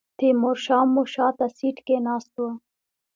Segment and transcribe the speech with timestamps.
[0.17, 2.45] تیمور شاه مو شاته سیټ کې ناست و.